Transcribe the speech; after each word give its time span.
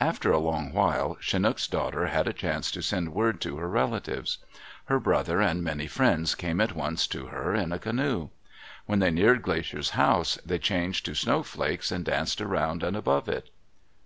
After 0.00 0.32
a 0.32 0.38
long 0.38 0.72
while 0.72 1.18
Chinook's 1.20 1.66
daughter 1.66 2.06
had 2.06 2.26
a 2.26 2.32
chance 2.32 2.70
to 2.70 2.80
send 2.80 3.12
word 3.12 3.38
to 3.42 3.58
her 3.58 3.68
relatives. 3.68 4.38
Her 4.86 4.98
brother 4.98 5.42
and 5.42 5.62
many 5.62 5.86
friends 5.86 6.34
came 6.34 6.58
at 6.58 6.74
once 6.74 7.06
to 7.08 7.26
her 7.26 7.54
in 7.54 7.70
a 7.70 7.78
canoe. 7.78 8.30
When 8.86 9.00
they 9.00 9.10
neared 9.10 9.42
Glacier's 9.42 9.90
house, 9.90 10.38
they 10.46 10.58
changed 10.58 11.04
to 11.04 11.14
snowflakes 11.14 11.92
and 11.92 12.02
danced 12.02 12.40
around 12.40 12.82
and 12.82 12.96
above 12.96 13.28
it. 13.28 13.50